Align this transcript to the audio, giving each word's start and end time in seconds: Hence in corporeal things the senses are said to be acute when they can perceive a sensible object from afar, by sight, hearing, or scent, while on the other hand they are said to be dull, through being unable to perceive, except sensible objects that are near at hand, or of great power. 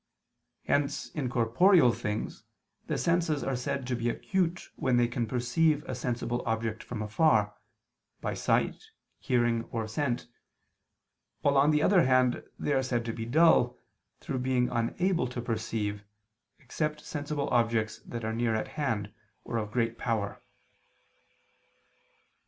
Hence 0.65 1.11
in 1.11 1.29
corporeal 1.29 1.91
things 1.93 2.43
the 2.87 2.97
senses 2.97 3.43
are 3.43 3.55
said 3.55 3.85
to 3.85 3.95
be 3.95 4.09
acute 4.09 4.71
when 4.75 4.97
they 4.97 5.07
can 5.07 5.27
perceive 5.27 5.83
a 5.87 5.93
sensible 5.93 6.41
object 6.43 6.81
from 6.81 7.03
afar, 7.03 7.53
by 8.19 8.33
sight, 8.33 8.81
hearing, 9.19 9.65
or 9.65 9.87
scent, 9.87 10.25
while 11.43 11.55
on 11.55 11.69
the 11.69 11.83
other 11.83 12.01
hand 12.05 12.41
they 12.57 12.73
are 12.73 12.81
said 12.81 13.05
to 13.05 13.13
be 13.13 13.25
dull, 13.27 13.77
through 14.19 14.39
being 14.39 14.69
unable 14.69 15.27
to 15.27 15.39
perceive, 15.39 16.03
except 16.57 17.01
sensible 17.05 17.47
objects 17.51 17.99
that 17.99 18.25
are 18.25 18.33
near 18.33 18.55
at 18.55 18.69
hand, 18.69 19.13
or 19.43 19.57
of 19.57 19.69
great 19.69 19.99
power. 19.99 20.41